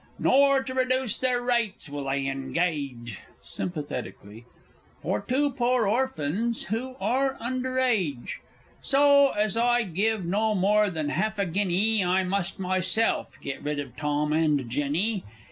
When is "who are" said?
6.63-7.37